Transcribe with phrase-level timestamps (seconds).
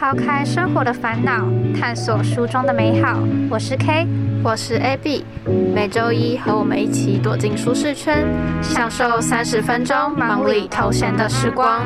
[0.00, 1.46] 抛开生活的烦恼，
[1.78, 3.18] 探索书中的美好。
[3.50, 4.06] 我是 K，
[4.42, 5.26] 我是 AB，
[5.74, 8.26] 每周一和我们一起躲进舒适圈，
[8.62, 11.84] 享受三十分钟忙里偷闲的时光。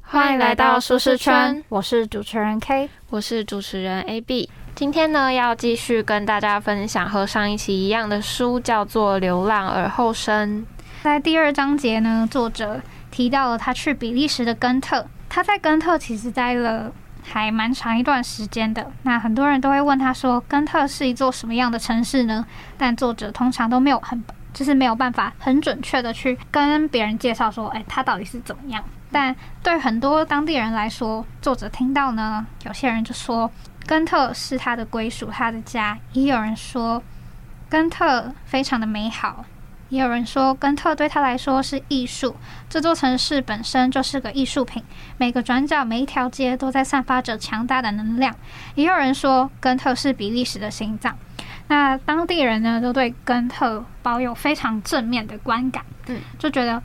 [0.00, 4.48] 欢迎来到舒适圈，我是主持人 K，我是主持人 AB。
[4.76, 10.60] 今天呢，要继续跟大家分享和上一期一样的书，叫做《流浪而后生》。
[11.08, 15.06] 在第二章节呢，作者提到了他去比利时的根特。
[15.26, 16.92] 他在根特其实待了
[17.24, 18.92] 还蛮长一段时间的。
[19.04, 22.44] 那很多人都会问他说，根特是一座什么样的城市呢？
[22.76, 28.84] 但作者通常都没有很，就是没有办法很准确的去跟别人介绍说，哎，他到底是怎么样。
[29.10, 33.50] 但对很多当地人来说，作者听到呢，有些人就说，
[33.86, 37.02] 根特是他的归属，他的家；也有人说，
[37.70, 39.46] 根特非常的美好。
[39.88, 42.36] 也有人说，根特对他来说是艺术。
[42.68, 44.82] 这座城市本身就是个艺术品，
[45.16, 48.34] 每个转角、每一条街都在散发着强大的能量。
[48.74, 51.16] 也有人说，根特是比利时的心脏。
[51.68, 56.82] 那当地人呢，都对根特保有非常正面的观感，嗯，就觉得，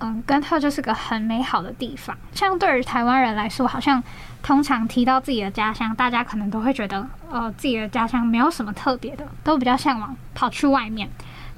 [0.00, 2.16] 嗯，根特就是个很美好的地方。
[2.32, 4.02] 像对于台湾人来说，好像
[4.42, 11.08] 通常提到自己的家乡，大家可能都会觉得，呃，自己的家乡没有什么特别的，都比较向往跑去外面。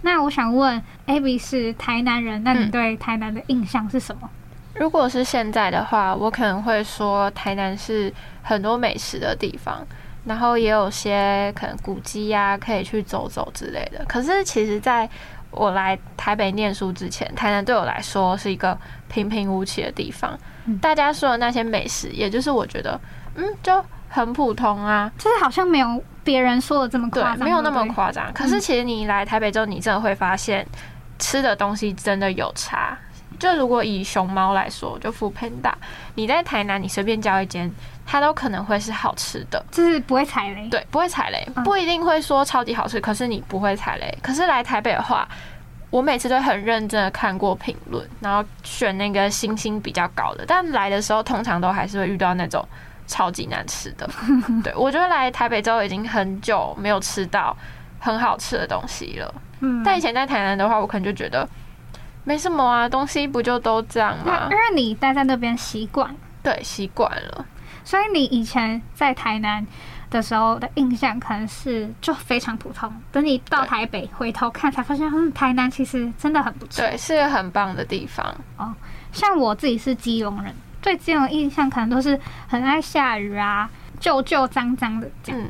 [0.02, 4.30] 那我想问，Abby 是台南人，那你对台南的印象是什么？
[4.74, 9.84] 如果是现在的话，我可能会说台南是很多美食的地方，
[10.24, 14.04] 然后也有些可能古迹呀，可以去走走之类的。
[14.06, 15.08] 可是其实在
[15.50, 20.38] 我来台北念书之前，台南对我来说是一个平平无奇的地方。
[20.80, 23.00] 大家说的那些美食，也就是我觉得，
[23.34, 26.00] 嗯，就很普通啊，就是好像没有。
[26.28, 28.30] 别人说的这么夸张，没有那么夸张。
[28.34, 30.66] 可是其实你来台北之后，你真的会发现
[31.18, 32.94] 吃的东西真的有差。
[33.40, 35.74] 就如果以熊猫来说，就富喷大，
[36.16, 37.70] 你在台南你随便叫一间，
[38.04, 40.68] 它都可能会是好吃的，就是不会踩雷。
[40.68, 44.18] 对，不会踩雷，不一定会说超级好吃，可是你不会踩雷。
[44.22, 45.26] 可是来台北的话，
[45.88, 50.44] 我每次都很认真的看过评论，然后选那个星星比较高的。
[50.46, 52.62] 但来的时候，通常都还是会遇到那种。
[53.08, 54.08] 超级难吃的，
[54.62, 57.56] 对我觉得来台北之后已经很久没有吃到
[57.98, 59.34] 很好吃的东西了。
[59.60, 61.48] 嗯，但以前在台南的话，我可能就觉得
[62.22, 64.48] 没什么啊，东西不就都这样吗？
[64.50, 67.44] 因为你待在那边习惯，对，习惯了。
[67.82, 69.66] 所以你以前在台南
[70.10, 72.92] 的时候的印象可能是就非常普通。
[73.10, 78.26] 等你到台北回头看，才发现，嗯，台南其实真的很不错，对，是个很棒的地方。
[78.58, 78.74] 哦，
[79.10, 80.54] 像我自己是基隆人。
[80.80, 83.68] 对这种印象可能都是很爱下雨啊，
[83.98, 85.40] 旧旧脏脏的这样。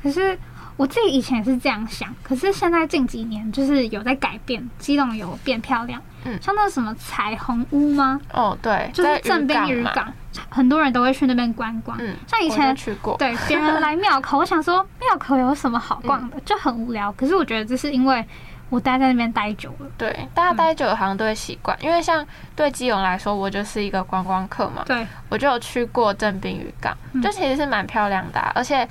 [0.00, 0.38] 可是
[0.76, 6.00] 我自己以前也是这样想，可是现在近几年就是有在改变，基隆有变漂亮。
[6.24, 8.20] 嗯，像那什么彩虹屋吗？
[8.32, 10.12] 哦，对，就是正滨渔港，
[10.48, 11.96] 很多人都会去那边观光。
[12.00, 17.12] 嗯，像以前去过，对，别人来庙口，我想说庙口有什么好逛的，就很无聊。
[17.12, 18.24] 可是我觉得这是因为。
[18.70, 28.86] 我待在那边待久了，对，大家待久了好像都会习惯，因为像对基隆来说，我就是一个观光客嘛，对，我就有去过正滨渔港，就其实是蛮漂亮的，而且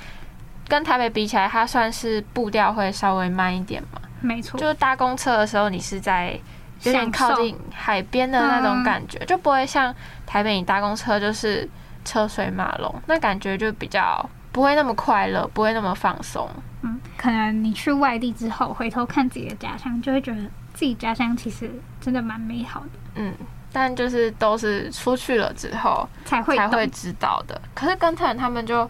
[0.68, 6.40] 跟台北比起来，它算是步调会稍微慢一点嘛，没错，就是搭公车的时候，你是在
[6.84, 9.94] 有点靠近海边的那种感觉，就不会像
[10.26, 11.70] 台北你搭公车就是
[12.04, 16.50] 车水马龙，那感觉就比较不会那么快乐，不会那么放松。
[16.82, 20.42] 嗯，可能你去外地之后，回头看自己的家乡，就会觉得
[20.74, 22.90] 自己家乡其实真的蛮美好的。
[23.16, 23.34] 嗯，
[23.74, 27.60] 但就是都是出去了之后才会才会知道的。
[27.74, 28.90] 可是跟特人他们就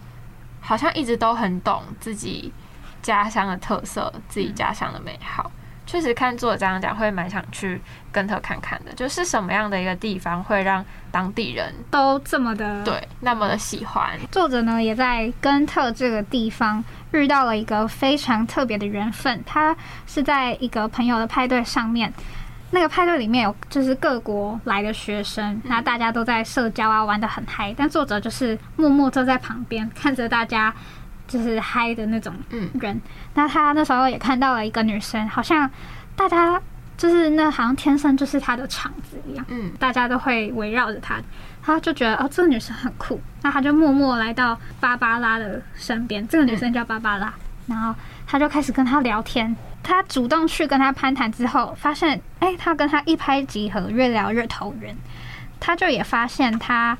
[0.60, 2.52] 好像一直都很懂自己
[3.00, 5.50] 家乡的特色，自己家乡的美好。
[5.86, 7.80] 确实看作者这样讲，会蛮想去
[8.12, 8.92] 跟特看看的。
[8.92, 14.18] 就是什么样的一个地方会让当地人都这么的对那么的喜欢？
[14.30, 19.42] 作者呢也在跟特这个地方遇到了一个非常特别的缘分。
[19.46, 19.76] 他
[20.06, 22.12] 是在一个朋友的派对上面，
[22.70, 27.74] 那个派对里面有就是各国来的学生，那大家都在社交啊，玩的很嗨。
[27.76, 30.74] 但作者就是默默坐在旁边看着大家。
[31.28, 32.32] 就是嗨的那种
[32.80, 32.98] 人，
[33.34, 35.70] 那他那时候也看到了一个女生，好像
[36.16, 36.58] 大家
[36.98, 41.18] 就是那好像天生就是他的场子一样，嗯，大家都会围绕着他，
[41.62, 47.32] 他就觉得哦这个女生很酷，那他就默默来到芭芭拉的身边，这个女生叫芭芭拉，
[47.68, 47.94] 然后
[48.26, 54.94] 他就开始跟她聊天，他主动去跟她攀谈之后，发现哎，他跟她一拍即合，越聊越投缘，
[55.58, 56.98] 他就也发现他。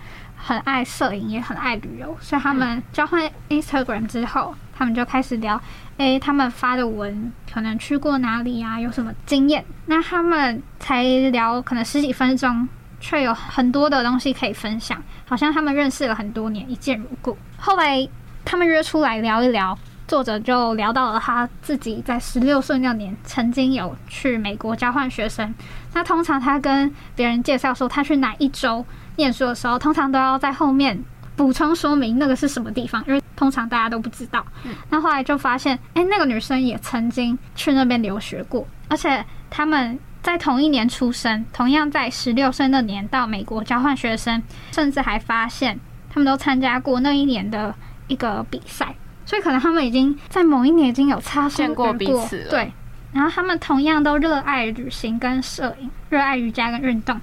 [0.49, 5.61] 很爱摄影，也很爱旅游，所以他们交换 Instagram 之后，他们就开始聊，
[5.99, 9.63] 诶，他们发的文可能去过哪里啊，有什么经验？
[9.85, 12.67] 那他们才聊可能十几分钟，
[12.99, 17.37] 却有很多的东西可以分享，好像他们认识了很多年，一见如故。
[17.59, 18.09] 后来
[18.43, 25.55] 他们约出来聊一聊，作者就聊到了他自己在十六岁那年曾经有去美国交换学生。
[25.93, 28.83] 那通常他跟别人介绍说他去哪一周
[29.19, 30.99] 念书的时候，通常都要在后面
[31.37, 34.43] 补充说明那个是什么地方，因为通常大家都不知道。
[34.89, 39.99] 那后来就发现，哎，那个女生也曾经去那边留学过，而且他们。
[40.21, 44.43] 在同一年出生，同样在十六岁那年到美国交换学生，
[44.73, 45.79] 甚至还发现
[46.11, 47.73] 他们都参加过那一年的
[48.09, 48.95] 一个比赛，
[49.25, 52.51] 所以可能他们已经在某一年已经有擦身过彼此了。
[52.51, 52.71] 对，
[53.13, 57.19] 然后他们同样都热爱旅行跟摄影，热爱瑜伽跟运动。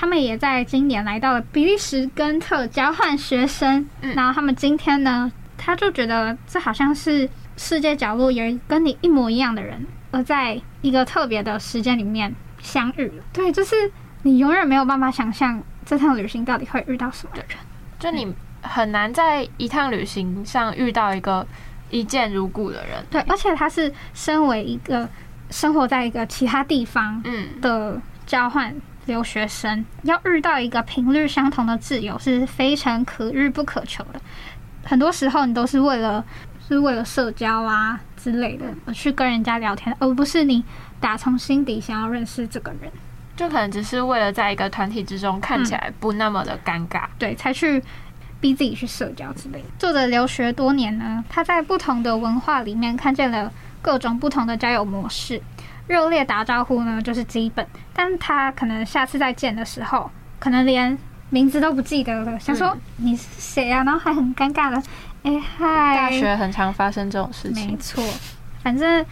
[0.00, 3.84] 他们也在今年来到了比利时根特交换学生，
[4.14, 9.84] 然后他们今天呢，他就觉得这好像是世界角落有跟你一模一样的人。
[10.12, 13.06] 而在一个特别的时间里面相遇。
[13.06, 13.74] 了，对，就是
[14.22, 17.32] 你永远没有办法想象这趟旅行到底会遇到什么。
[17.34, 17.44] 人，
[17.98, 21.44] 就你很难在一趟旅行上遇到一个
[21.90, 25.08] 一见如故的人，对，而且他是身为一个
[25.50, 27.20] 生活在一个其他地方
[27.60, 28.72] 的交换
[29.08, 34.20] 留学生，要遇到一个频率相同的挚友是非常可遇不可求的，
[34.84, 36.24] 很多时候你都是为了
[36.68, 37.98] 是为了社交啊。
[38.20, 40.62] 之类的，而去跟人家聊天，而不是你
[40.98, 42.90] 打从心底想要认识这个人，
[43.36, 47.80] 就可能只是为了在一个团体之中看起来不那么的尴尬，对，才去
[48.40, 49.66] 逼自己去社交之类的。
[49.78, 53.50] 作者留学多年呢，他在不同的文化里面看见了
[53.80, 55.40] 各种不同的交友模式。
[55.88, 60.08] 热烈打招呼呢，就是基本，但他可能下次再见的时候，
[60.38, 60.96] 可能连
[61.30, 64.80] 名字都不记得了，想说你是谁啊，然后还很尴尬的。
[65.24, 65.96] 哎嗨！
[65.96, 67.66] 大学很常发生这种事情。
[67.66, 68.04] 没错，
[68.62, 69.04] 反正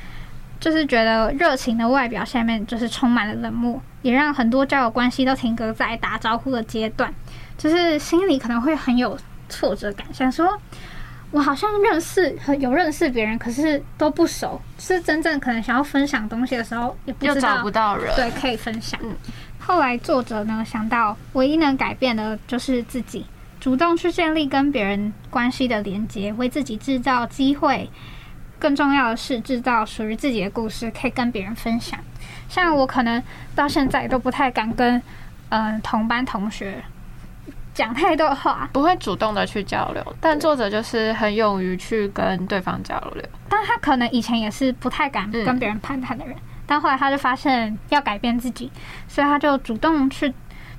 [0.61, 7.13] 就是觉得热情的外表下面就是充满了冷漠，也让很多交友关系都停格在打招呼的阶段，
[7.59, 9.19] 就是心里可能会很有
[9.49, 10.57] 挫折感，想说
[11.37, 18.99] 我好像认识有认识别人，可是都不熟，是真正可能想要分享东西的时候，也不知道找不到人对可以分享。
[19.59, 23.27] 后来作者呢想到，唯一能改变的就是自己。
[23.61, 27.91] 主动去建立跟别人关系的连接，为自己制造机会。
[28.59, 32.01] 更重要的是，制造属于自己的故事，可以跟别人分享。
[32.49, 33.23] 像我可能
[33.55, 35.03] 到现在都不太敢跟
[35.51, 36.83] 嗯同班同学
[37.77, 40.03] 讲太多话，不会主动的去交流。
[40.19, 43.23] 但作者就是很勇于去跟对方交流。
[43.49, 46.35] 但他可能以前也是不太敢跟别人攀谈的人，
[46.67, 48.73] 但后来他就发现要改变自己，
[49.07, 50.33] 所以他就主动去。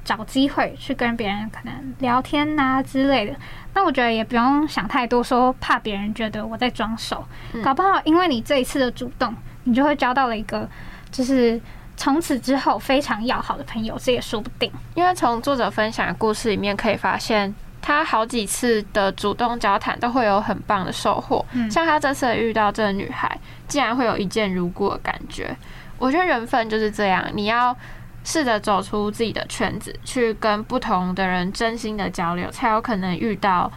[0.03, 3.35] 找机会去跟别人可能聊天呐之类的，
[3.73, 7.21] 那我觉得也不用想太多，说怕别人觉得我在装熟，
[7.61, 9.35] 搞不好因为你这一次的主动，
[9.65, 10.65] 你就会交到了一个
[11.11, 11.59] 就是
[11.97, 14.71] 从此之后非常要好的朋友，这也说不定。
[14.95, 25.53] 因为从作者分享的故事里面可以发现，他好几次的主动交谈都会有很棒的收获，嗯像他这次遇到这个女孩，竟然会有一见如故的感觉。
[25.97, 27.75] 我觉得缘分就是这样，你要。
[28.23, 33.71] 试着走出自己的圈子，去跟不同的人真心的交流，才有可能遇到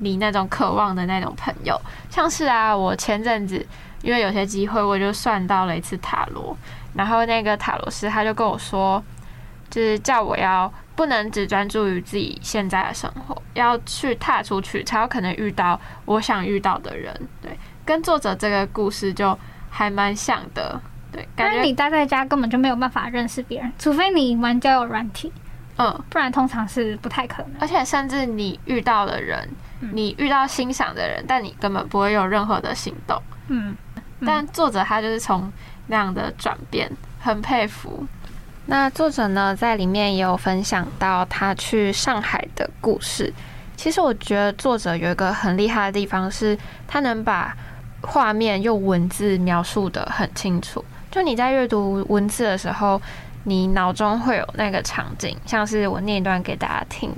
[0.00, 1.80] 你那种渴望的那种朋友。
[2.10, 3.64] 像是啊，我前阵子
[4.02, 6.56] 因为有些机会，我就算到了一次塔罗，
[6.94, 9.02] 然后那个塔罗斯他就跟我说，
[9.70, 17.12] 就是叫我要不能只专注于自己现在的生活，要去踏出去，才有可能遇到我想遇到的人。
[17.42, 19.36] 对，跟作者这个故事就
[19.70, 20.80] 还蛮像的。
[21.10, 25.32] 对，因为你待在家根本就没有办法认识别人，除非你玩交友软体，
[25.78, 27.52] 嗯，不然通常是不太可能。
[27.60, 29.48] 而且甚至你遇到的人，
[29.92, 33.20] 你遇到欣赏的人，但你根本不会有任何的行动。
[33.46, 33.76] 嗯，
[34.26, 35.52] 但作者他就是从
[35.86, 38.06] 那样的转变，很佩服。
[38.66, 43.32] 那作者呢，在里面也有分享到他去上海的故事。
[43.76, 47.54] 其实我觉得作者有一个很厉害的地方，是他能把
[48.00, 50.82] 画面用文字描述的很清楚。
[51.10, 53.00] 就你在阅读文字的时候，
[53.42, 57.12] 你脑中会有那个场景，像是我念一段给大家听。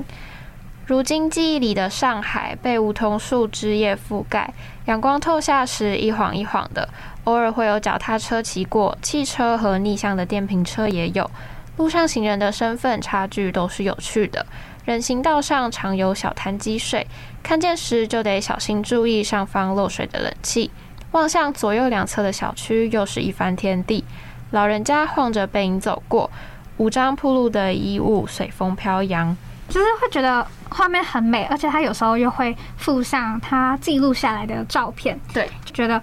[0.87, 6.89] 如今记忆里的上海被梧桐树枝叶覆盖，阳光透下时一晃一晃的，
[7.25, 11.29] 偶尔会有脚踏车骑过，汽车和逆向的电瓶车也有。
[11.77, 14.47] 路上行人的身份差距都是有趣的，
[14.85, 17.05] 人行道上常有小摊积水，
[17.43, 20.71] 看见时就得小心注意上方漏水的冷气。
[21.11, 24.05] 望向左右两侧的小区，又是一番天地。
[24.53, 26.31] 老人家晃着背影走过，
[26.77, 29.37] 五张铺路的衣物随风飘扬，
[29.69, 36.01] 就是会觉得画面很美，而且他有时候又会附上他记录下来的照片，对，就觉得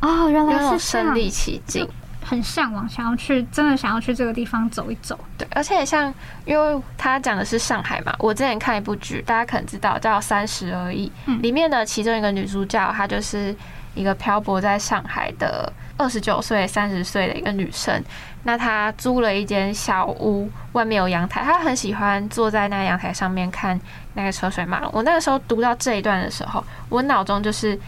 [0.00, 1.88] 哦，原来是身临其境，
[2.24, 5.18] 很向往，想要去，真的想要去这个地方走一走。
[5.36, 6.12] 对，而且像，
[6.44, 11.10] 因为他讲的是上海嘛，我之前看一部剧，大家可能知道叫《三十而已》，
[11.40, 13.54] 里面的其中一个女主角，她就是
[13.98, 18.02] 一个漂泊在上海的二十九岁、三十岁的一个女生。
[18.44, 23.78] 那她租了一间小屋，外面有阳台，她很喜欢坐在那个阳台上面看
[24.14, 24.90] 那个车水马龙。
[24.94, 27.78] 我那个时候读到这一段的时候，我脑中就是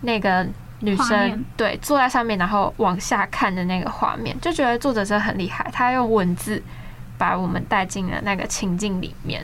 [0.00, 0.46] 那个。
[0.80, 5.66] 女生对坐在上面，然后往下看的那个画面，就觉得作者真的很厉害。
[5.72, 6.62] 他用文字
[7.16, 9.42] 把我们带进了那个情境里面。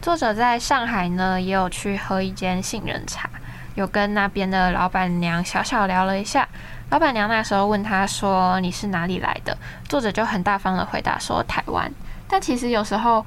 [0.00, 3.28] 作者在上海呢，也有去喝一间杏仁茶，
[3.76, 6.48] 有跟那边的老板娘小小聊了一下。
[6.90, 9.56] 老板娘那时候问他说：“你是哪里来的？”
[9.88, 11.88] 作者就很大方的回答说：“台湾。”
[12.26, 13.24] 但其实有时候，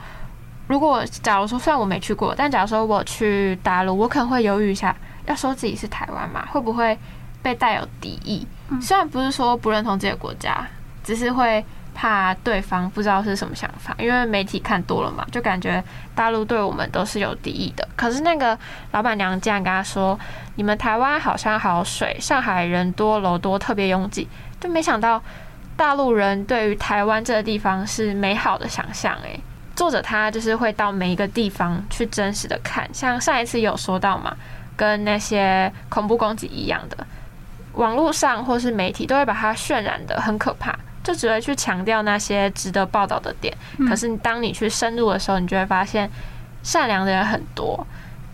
[0.67, 4.93] 如果假如说虽然我没去过，但假如说我去大陆，我可能会犹豫一下，
[5.25, 6.97] 要说自己是台湾嘛，会不会？
[7.41, 8.45] 被带有敌意，
[8.81, 10.67] 虽然不是说不认同这个国家，
[11.05, 11.63] 只是会
[11.99, 15.83] 怕对方不知道是什么想法，因为媒体看多了嘛，就感觉
[16.15, 17.85] 大陆对我们都是有敌意的。
[17.97, 18.57] 可是那个
[18.93, 20.17] 老板娘竟然跟他说
[20.55, 24.25] ：“你们台湾好山好水，上海人多楼多，特别拥挤。”
[24.61, 25.21] 就没想到
[25.75, 29.13] 大陆人对于台湾这个地方是美好的想象。
[29.23, 29.37] 诶，
[29.75, 34.33] 作者他就是会到每一个地方去真实的看，像上一次有说到嘛，
[34.77, 37.05] 跟那些恐怖攻击一样的。
[37.73, 40.73] 网络上或是媒体都会把它渲染的很可怕，
[41.09, 43.51] 就只会去强调那些值得报道的点。
[43.87, 46.07] 可是当你去深入的时候，你就会发现
[46.61, 47.83] 善良的人很多，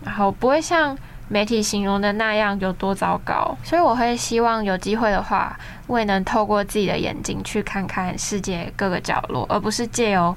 [0.04, 0.94] 然后不会像
[1.28, 3.56] 媒体形容的那样有多糟糕。
[3.64, 10.36] 所以我会希望有机会的话，我也能透过自己的眼睛去看看世界各个角落，而不是借由。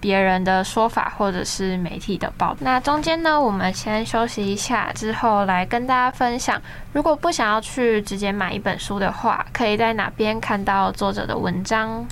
[0.00, 2.56] 别人的说法，或者是媒体的报。
[2.60, 6.60] 那中间呢，我们先休息一下，之后来跟大家分享。
[6.92, 12.04] 如果不想要去直接买一本书的话，可以在哪边看到作者的文章？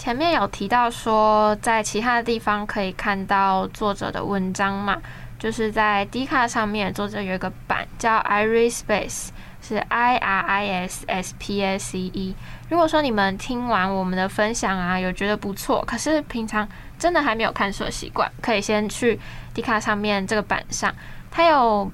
[0.00, 4.96] 前面有提到说，在其他的地方可以看到作者的文章嘛？
[5.38, 9.28] 就是在 D 卡上面，作者有一个版叫 Irispace，
[9.60, 12.34] 是 I R I S S P A C E。
[12.70, 16.66] 如果说你们听完我们的分享啊，有觉得不错，可是平常
[16.98, 19.20] 真的还没有看书的习惯，可以先去
[19.52, 20.94] D 卡上面这个版上，
[21.30, 21.92] 它有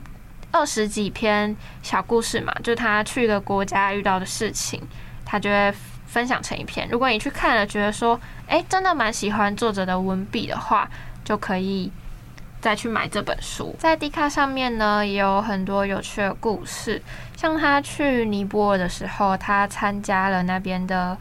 [0.52, 4.80] 二十几篇小故事嘛，就他去一个国家遇到的事情，
[5.24, 5.74] 他就会。
[6.06, 6.88] 分享成一篇。
[6.90, 10.88] 如果你去看了，觉得说，哎，真的蛮喜欢作者的文笔的话，
[11.24, 11.90] 就可以
[12.60, 13.74] 再去买这本书。
[13.78, 17.02] 在 D 卡上面呢，也有很多有趣的故事。
[17.36, 21.16] 像他去尼泊尔的时候，他参加了那边的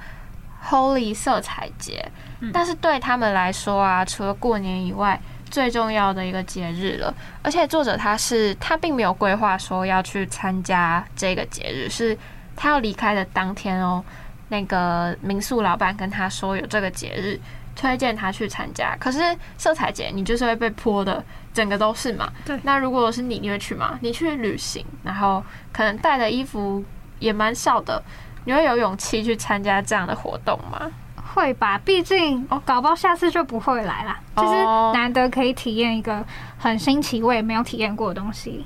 [0.70, 2.10] Holy 色彩节，
[2.54, 5.20] 但是对他们来说啊，除了过年以外，
[5.52, 7.14] 最重要的一个节日了。
[7.44, 12.18] 而且作者他是他并没有规划说要去参加这个节日，是
[12.56, 14.04] 他要离开的当天哦。
[14.50, 17.40] 那个民宿老板跟他说有这个节日，
[17.76, 18.96] 推荐他去参加。
[19.00, 19.20] 可是
[19.58, 21.24] 色彩节你就是会被泼的，
[21.54, 22.32] 整个都是嘛。
[22.46, 22.60] 对。
[22.64, 23.98] 那如果是你，你会去吗？
[24.02, 26.84] 你去旅行，然后可能带的衣服
[27.20, 28.02] 也蛮少的，
[28.46, 30.92] 你会有勇气去参加这样的活动吗？
[31.34, 34.18] 会吧，毕竟哦，搞不好下次就不会来啦。
[34.38, 36.24] 就是难得可以体验一个
[36.58, 38.66] 很新奇、我也没有体验过的东西，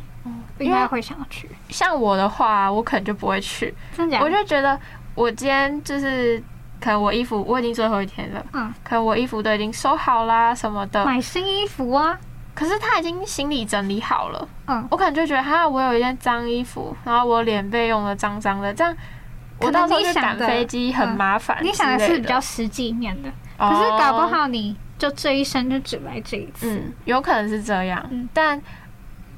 [0.59, 1.49] 应该会想要去。
[1.69, 3.73] 像我的话，我可能就不会去。
[3.97, 4.19] 真的？
[4.19, 4.79] 我就觉得。
[5.19, 6.41] 我今天就是
[6.79, 12.17] 可能我衣服我已经最后一天了，嗯，可能我衣服都已经收好啦什么的，买新衣服啊。
[12.55, 18.95] 可是他已经行李整理好了，嗯，我可能就觉得哈，我有一件脏衣服，然后我脸被用的脏脏的，这样
[19.59, 21.57] 我到时候去赶飞机很麻烦。
[21.61, 28.05] 你想的是比较实际面的，可是搞不好你就这一生就只来这一次，嗯，有可能是这样。
[28.09, 28.27] 嗯。
[28.33, 28.61] 但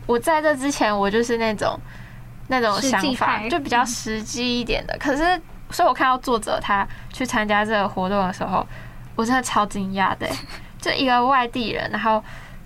[0.05, 1.79] 我在这之前，我就是那种
[2.49, 5.41] 那种想法，就比较实际一点的，可是。
[5.71, 8.65] 所以我看到作者他去参加这个活动的时候，
[9.15, 10.27] 我真的超惊讶的，
[10.81, 12.23] 就一个外地人，然后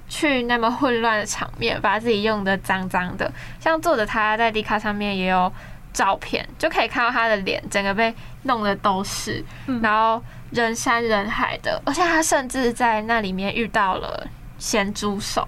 [0.08, 3.32] 去那么混乱的场面，把自己用的脏脏的。
[3.60, 5.52] 像作者他在 D 卡上面也有
[5.94, 9.44] 照片，就可以看到他的脸整个被弄的都是，
[9.82, 10.22] 然后
[10.52, 15.48] 人山人海的，而且他甚至在那里面遇到了咸猪手，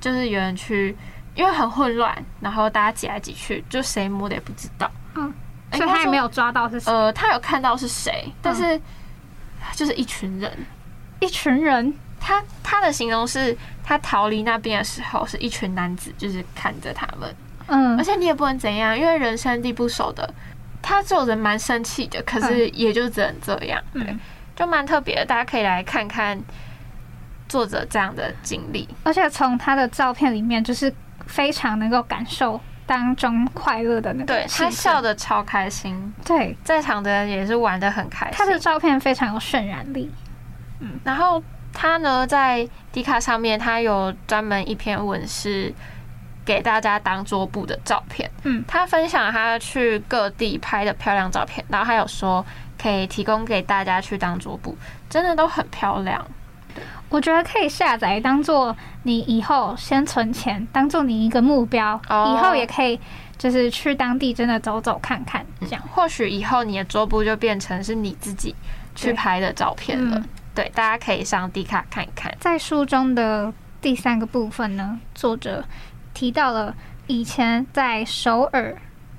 [0.00, 0.96] 就是有人去，
[1.34, 4.90] 因为很混乱，然后大家挤来挤去，就谁摸的也不知道。
[5.14, 5.32] 嗯，
[5.72, 6.92] 所以他也没有抓到是谁。
[6.92, 8.80] 呃，他有看到是谁，但是
[9.74, 10.66] 就是一群人，
[11.20, 11.94] 一群人。
[12.24, 17.34] 他他的形容是他逃离那边的时候，是一群男子就是看着他们。
[17.66, 20.32] 嗯，而且你也不能怎样，因为人生地不熟的。
[20.80, 23.82] 他做人蛮生气的，可是也就只能这样。
[23.92, 24.16] 对，
[24.54, 26.40] 就蛮特别的，大家可以来看看
[27.48, 28.88] 作者这样的经历。
[29.02, 30.94] 而且从他的照片里面，就是
[31.26, 32.60] 非常能够感受。
[32.86, 38.34] 当中快乐的那个，对他笑的超开心，对，在场的人也是玩的很开心。
[38.36, 40.12] 他的照片非常有渲染力，
[40.80, 45.72] 嗯，然后他呢在迪卡上面，他有专门一篇文是
[46.44, 52.44] 给大家当桌布的照片，嗯，他分享他去各地拍的漂亮照片，然后还有说
[52.80, 54.76] 可以提供给大家去当桌布，
[55.08, 56.26] 真的都很漂亮。
[57.12, 62.98] 我觉得可以下载当做你以后先存钱，当做你一个目标，以后也可以
[63.36, 68.54] 就是去当地真的走走看看，这样或许以后你的桌布就变成是你自己
[68.94, 70.24] 去拍的照片了。
[70.54, 72.34] 对，大家可以上 D 卡看一看。
[72.40, 73.52] 在书中的
[73.82, 75.62] 第三个部分呢，作者
[76.14, 76.74] 提到了
[77.08, 78.74] 以前在首尔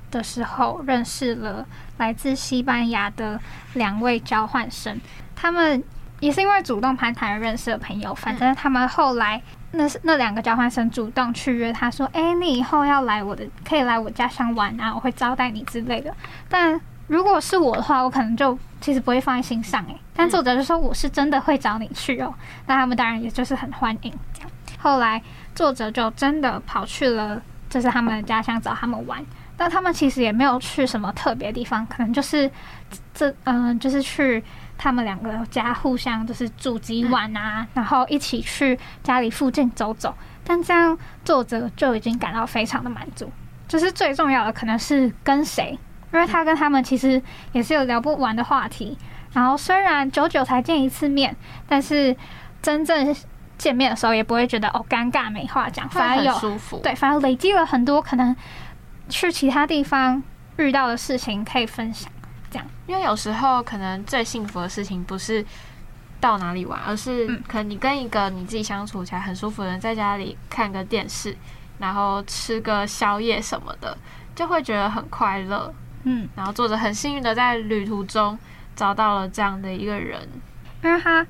[0.10, 1.64] 的时候认识了
[1.98, 3.40] 来自西班牙的
[3.74, 5.00] 两位交换生，
[5.36, 5.84] 他们。
[6.24, 16.16] 也是因为主动攀谈而认识的朋友，反正他们后来那是那两个交换生主动去约他说：“哎，你以后要来我的，可以来我家乡玩啊，我会招待你之类的。”
[16.48, 19.96] 但如果是我的话，我可能就其实不会放在心上哎。
[20.16, 22.34] 但作者就说我是真的会找你去哦，
[22.68, 24.50] 那他们当然也就是很欢迎这样。
[24.80, 25.22] 后来
[25.54, 29.22] 作者就真的跑去了，就是他们的家乡找他们玩。
[29.64, 32.52] 但他们其实也没有去什么特别地方，可能就是
[33.14, 34.44] 这嗯，就是去。
[34.76, 40.14] 他们两个家互相就是住几晚啊，然后一起去家里附近走走。
[40.44, 43.32] 但这样作者就已经感到非常的满足。
[43.66, 45.78] 就是最重要的可能是跟谁，
[46.12, 47.22] 因为他跟他们其实
[47.54, 48.98] 也是有聊不完的话题。
[49.32, 51.34] 然后虽然久久才见一次面，
[51.66, 52.14] 但是
[52.62, 53.16] 真正
[53.58, 56.80] 见面的时候也不会觉得哦尴尬没话讲，反而有舒服。
[56.84, 58.36] 对，反而累积了很多可能
[59.14, 60.22] 去其他地方
[60.58, 62.12] 遇到的事情可以分享。
[62.50, 65.46] 这样因为有时候可能最幸福的事情不是
[66.20, 71.38] 到哪里玩，而是可能你跟一个你自己相处起来很舒服的人在家里看个电视，
[71.78, 73.96] 然后吃个宵夜什么的，
[74.34, 75.72] 就会觉得很快乐。
[76.06, 78.38] 嗯，然后作者很幸运的在旅途中
[78.76, 80.28] 找到了这样的一个人，
[80.84, 81.26] 因为他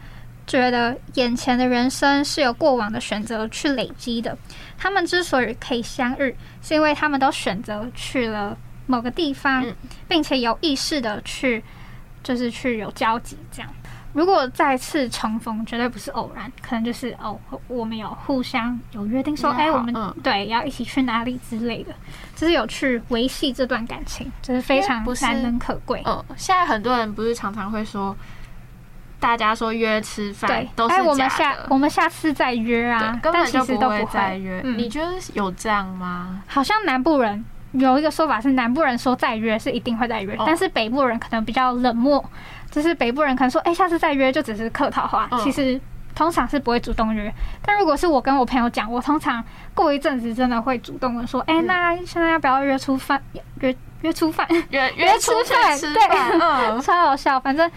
[0.48, 4.38] 觉得眼前的人生是由过往的选择去累积的。
[4.78, 8.58] 他们之所以可以相遇，是因为他们都选择去了。
[8.86, 9.66] 某个地方，
[10.10, 11.64] 并且有意识的去，
[12.22, 13.38] 就是去有交集。
[13.50, 13.74] 这样，
[14.12, 21.96] 如果再次重逢，绝对不是偶然，可能就是哦，我们有互相有约定，说哎，我们对要一起去哪里之类的，
[22.36, 26.04] 就是有去维系这段感情，就是非常难能可贵。
[26.06, 28.14] 嗯，现在很多人不是常常会说，
[29.24, 34.62] 大家说约吃饭，对，都是我们下我们下次再约啊，根本就不会再约。
[34.64, 36.44] 你觉得有这样吗？
[36.46, 37.46] 好像南部人。
[37.72, 42.24] 有一个说法是，南部人说再约是一定会再约，但是北部人可能比较冷漠，
[42.70, 45.82] 就是北部人可能说，哎，下次再约就只是客套话，其实
[46.14, 47.34] 通常是不会主动约。
[47.66, 53.20] 但如果是我跟我朋友讲，我通常过一阵子真的会主动的说，哎，那现在要不要约出饭？
[53.62, 54.48] 约约出饭？
[54.70, 55.76] 约 约出饭？
[55.82, 57.40] 对，超好笑。
[57.40, 57.68] 反正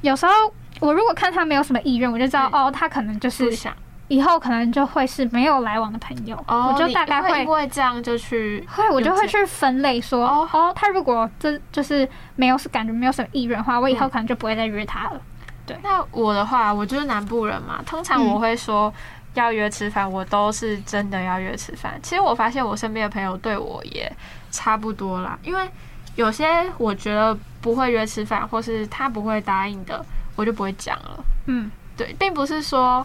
[0.00, 0.32] 有时候
[0.80, 3.74] 我如果看他没有什么意愿，我就知道哦，他可能就是想。
[4.08, 15.20] 以后可能就会是没有来往的朋友，哦我就大概会因为这样就去会，我就会去分类说，哦，他如果这就是没有感觉没有什么意愿的话，我以后可能就不会再约他了。
[15.66, 18.94] 对，那我的话，我就是南部人嘛，通常我会说
[19.34, 21.98] 要约吃饭，我都是真的要约吃饭。
[22.00, 24.08] 其实我发现我身边的朋友对我也
[24.52, 25.68] 差不多啦，因为
[26.14, 30.06] 有些我觉得不会约吃饭，或是他不会答应的，
[30.36, 31.24] 我就不会讲了。
[31.46, 33.04] 嗯，对，并不是说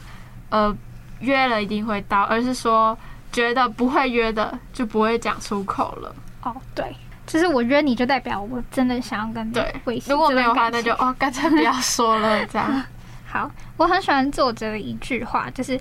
[0.50, 0.78] 呃。
[1.22, 2.98] 约了一定会到，而是说
[3.32, 6.16] 觉得不会约的就不会讲出口了。
[6.42, 6.96] 哦，对，
[7.28, 10.02] 就是我约你就代表我真的想要跟你对。
[10.08, 12.44] 如果没有话，那就哦，干脆不要说了。
[12.48, 12.84] 这样
[13.30, 15.80] 好，我很喜欢作者的一句话，就是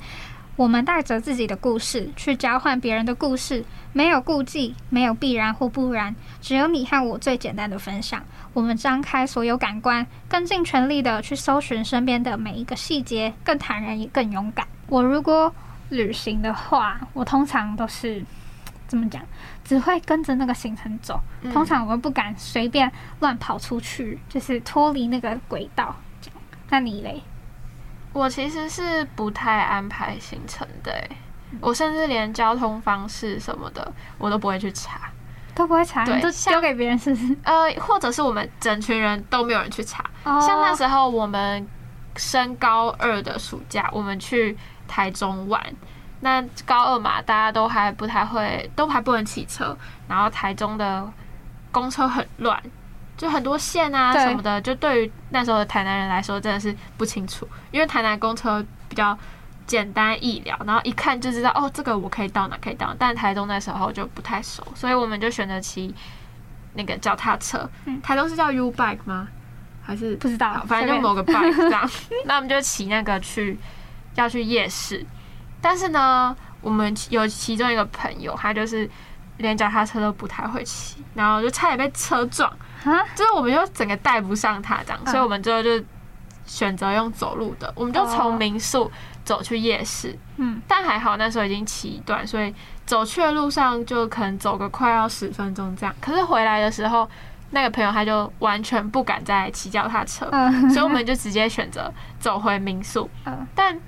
[0.61, 8.23] 我们带着自己的故事去交换别人的故事，没有顾忌，没有必然或不然，只有你和我最简单的分享。
[8.53, 14.68] 我们张开所有感官，更尽全力的去搜寻身边的每一个细节，更坦然也更勇敢。
[14.88, 15.51] 我如果
[15.88, 18.23] 旅行的话，我通常都是
[18.87, 19.23] 怎么讲，
[19.64, 21.18] 只会跟着那个行程走。
[21.40, 25.96] 嗯通常我不敢随便乱跑出去，就是脱离那个轨道。
[26.20, 27.23] 这样，那你嘞？
[28.12, 31.11] 我其实是不太安排行程的、欸，
[31.61, 35.11] 我甚至连交通方式什么的我都不会去查，
[35.55, 37.37] 都不会查，都像丢给别人试试？
[37.44, 40.05] 呃，或者是我们整群人都没有人去查。
[40.25, 41.66] 哦像那时候我们
[42.16, 44.57] 升高二的暑假，我们去
[44.88, 45.64] 台中玩。
[46.23, 49.75] 那高二嘛，大家都还不太会，都还不能骑车，
[50.07, 51.11] 然后台中的
[51.73, 52.62] 公车很乱，
[53.20, 59.16] 就很多线啊什么的，就对于那时候的台南人来说真的是不清楚，因为台南公车比较
[59.66, 65.94] 简单易了，然后一看就知道哦，这个我可以到哪可以到哪，但台中那时候就不太熟，所以我们就选择骑
[66.72, 67.68] 那个脚踏车。
[67.85, 69.28] 嗯台中是叫 U bike 吗？
[69.83, 71.90] 还是不知道，反正就某个 bike 这样。
[72.24, 73.59] 那我们就骑那个去
[74.14, 75.04] 要去夜市，
[75.61, 78.88] 但是呢，我们有其中一个朋友，他就是
[79.37, 82.50] 连脚踏车都不太会骑，然后就差点被车撞，
[82.85, 85.83] 啊，就是我们就整个带不上他这样，嗯所以我们最后就
[86.47, 88.90] 选择用走路的，我们就从哦民宿
[89.25, 90.16] 走去夜市。
[90.37, 92.55] 嗯，但还好那时候已经骑一段，所以
[92.87, 95.95] 走去的路上就可能走个快要十分钟这样。
[96.01, 97.09] 可是回来的时候，
[97.51, 103.09] 那个朋友他就完全不敢再骑脚踏车，嗯，所以我们就直接选择走回民宿。
[103.27, 103.79] 嗯但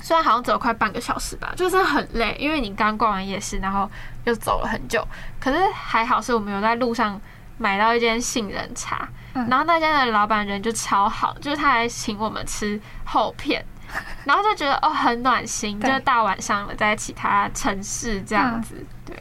[0.00, 3.88] 虽然好像走了快半个小时吧，就是很累，因为你刚逛完夜市，然后
[4.24, 5.06] 又走了很久。
[5.38, 7.20] 可是还好是我们有在路上
[7.62, 9.46] 买到一间杏仁茶，嗯。
[9.48, 13.64] 然后那间的老板人就超好，就是他还请我们吃厚片。
[14.24, 19.14] 然后就觉得哦很暖心，就是大晚上了，在其他城市这样子，对，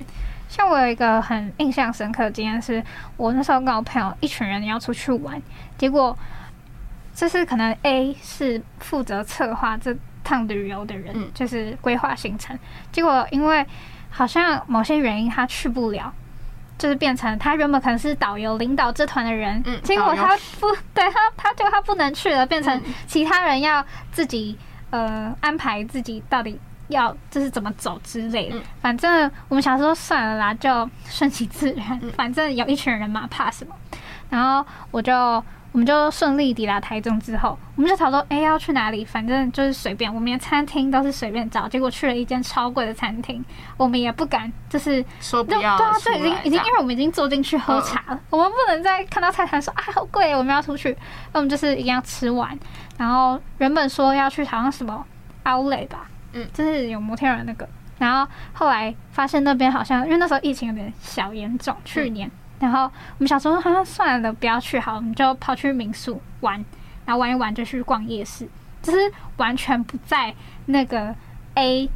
[0.47, 2.81] 像我有一个很印象深刻的经验是，
[3.17, 5.41] 我那时候跟我朋友一群人要出去玩，
[5.77, 6.17] 结果
[7.13, 11.29] 就是可能 A 是负责策划这趟旅游的人，嗯。
[11.33, 12.57] 就是规划行程，
[12.93, 13.65] 结果因为
[14.09, 16.13] 好像某些原因他去不了。
[16.81, 24.57] 就是变成他原本可能是导游领导这团的人，嗯结果他不 对他，他就他不能去了，变成嗯其他人要自己
[24.89, 28.57] 呃安排自己到底要就是怎么走之类的。
[28.57, 31.99] 嗯反正我们想说算了啦，就顺其自然。
[32.01, 33.75] 嗯反正有一群人嘛，怕什么？
[34.31, 41.67] 然后我就我们就顺利抵达台中之后，我们就讨论哎、要去哪里，反正就是随便，我们连餐厅都是随便找。
[41.67, 43.43] 结果去了一间超贵的餐厅，
[43.77, 50.95] 我们也不敢就是说不对对啊，要了出就已经已经，因为我们已经坐进去喝茶了，我们不能再看到菜单说啊好贵，我们要出去，
[51.31, 52.57] 那我们就是一定要吃完。
[52.97, 55.05] 然后原本说要去好像什么
[55.45, 62.29] Outlet 吧，嗯就是有摩天轮那个，然后后来发现那边好像因为那时候疫情有点小严重，去年，
[62.61, 66.63] 然后我们想说好像算了，不要去好，我们就跑去民宿玩，
[67.05, 68.47] 然后玩一玩就去逛夜市，
[68.81, 68.99] 就是
[69.37, 70.33] 完全不在
[70.67, 71.13] 那个
[71.55, 71.89] A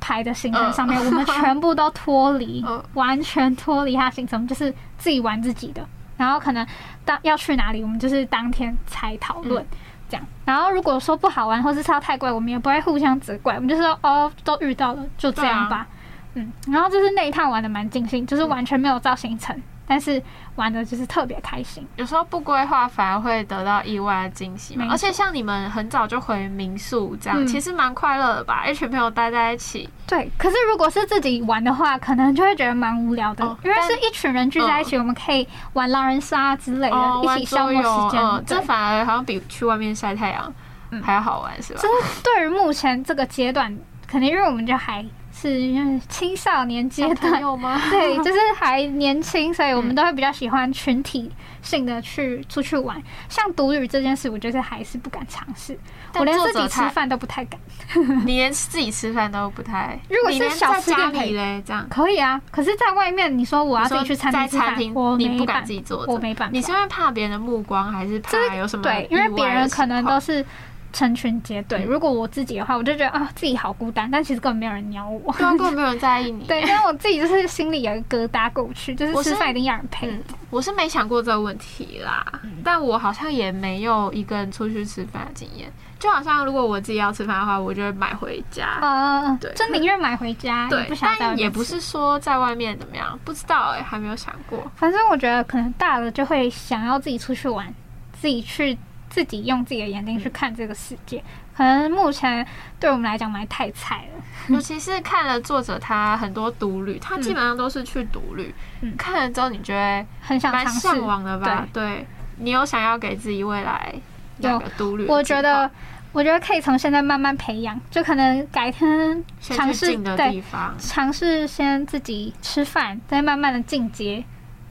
[0.00, 5.86] 排的行程上面，嗯 我们全部都脱离，嗯完全脱离他行程，就是自己玩自己的。
[6.16, 6.66] 然后可能
[7.04, 9.64] 当要去哪里，我们就是当天才讨论。
[10.10, 15.86] 这样，然后如果说不好玩或是超太贵，我们也不会互相责怪，我们就说哦，都遇到了，就这样吧。
[16.32, 19.54] 嗯，然后就是那一趟玩的蛮尽兴，就是完全没有造行程，
[19.88, 20.22] 但是
[20.56, 21.84] 玩的就是特别开心。
[21.96, 28.66] 有时候不规划反而会得到意外的惊喜而且像你们很早就回民宿这样，嗯其实蛮快乐的吧？
[28.66, 38.22] 一群朋友待在一起，对，可是如果是自己玩的话，可能就会觉得蛮无聊的，哦因为是一群人聚在一起，我们可以玩狼人杀之类的，哦，一起消桌游，磨时间。
[38.22, 40.52] 嗯，这反而好像比去外面晒太阳
[40.90, 41.80] 嗯还要好玩，是吧？
[41.80, 43.74] 就是对于目前这个阶段，
[44.06, 45.04] 肯定因为我们就还
[45.40, 47.80] 是因为青少年阶段，友吗？
[47.90, 51.30] 对，就是还年轻，所以我们嗯都会比较喜欢群体
[51.62, 53.00] 性的去出去玩。
[53.28, 55.78] 像独旅这件事，我觉得还是不敢尝试，
[56.14, 57.60] 我连自己吃饭都不太敢。
[58.26, 61.86] 你连自己吃饭都不太， 如果是小家吃店这样。
[61.88, 64.76] 可以啊，可是在外面，你说我要自己去餐厅吃饭
[65.18, 66.52] 你不敢自己做着，我没办法。
[66.52, 70.44] 你是因为怕别人的目光，还是怕有什么对，因为别人可能都是
[70.92, 75.32] 成群结队，嗯如果我自己的话，我就觉得啊自己好孤单，但其实根本没有人鸟我。
[75.34, 76.44] 对啊，根本没有人在意你。
[76.48, 80.08] 对，但我自己就是心里有一个疙瘩过不去，就是我吃饭一定要人陪。
[80.08, 82.24] 嗯，我是没想过这个问题啦，
[82.64, 85.70] 但我好像也没有一个人出去吃饭的经验。
[85.98, 88.66] 就好像如果我自己要吃饭的话，我就会买回家。
[88.80, 94.70] 啊，对就宁愿买回家，也对但也不是说在外面怎么样，不知道哎、还没有想过。
[94.76, 97.66] 反正我觉得可能大了就会想要自己出去玩，
[98.12, 98.78] 自己去
[99.18, 101.20] 自己用自己的眼睛去看这个世界。
[101.56, 102.46] 可能目前
[102.78, 104.24] 对我们来讲，我们还太菜了。
[104.54, 110.86] 尤其是看了作者他很多独旅，他基本上都是去独旅，嗯看了之后你觉得很想尝试。
[110.86, 111.66] 蛮向往的吧？
[111.72, 113.92] 对，你有想要给自己未来
[114.38, 115.06] 有个独旅？
[115.08, 115.68] 我觉得
[116.12, 120.40] 我觉得可以从现在慢慢培养，就可能改天尝试对
[120.78, 124.24] 尝试先自己吃饭，再慢慢的进阶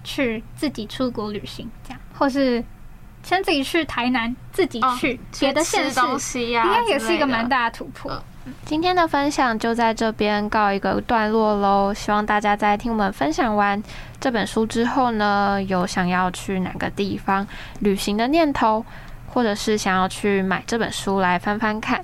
[0.05, 2.63] 去自己出国旅行，这样，或是
[3.27, 8.23] 先自己去台南，自己去别的县市，应该也是一个蛮大的突破。
[8.63, 13.83] 今天的分享就在这边告一个段落喽，希望大家在听我们分享完
[14.21, 17.45] 这本书之后呢，有想要去哪个地方
[17.81, 18.85] 旅行的念头。
[19.29, 22.03] 或者是想要去买这本书来翻翻看，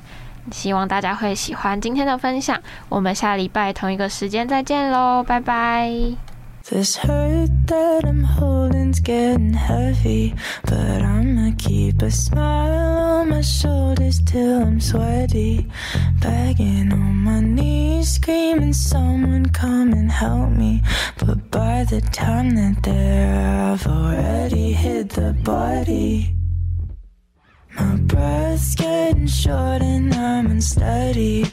[0.51, 2.61] 希望大家会喜欢今天的分享。
[2.89, 6.32] 我们下礼拜同一个时间再见喽，拜拜。
[6.69, 14.61] This hurt that I'm holding's getting heavy, but I'ma keep a smile on my shoulders till
[14.61, 15.69] I'm sweaty.
[16.21, 20.81] Begging on my knees, screaming, someone come and help me.
[21.19, 26.33] But by the time that there, I've already hit the body.
[27.75, 31.43] My breath's getting short and I'm unsteady.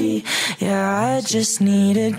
[0.00, 0.24] Is soggy.
[0.58, 2.18] Yeah, I just needed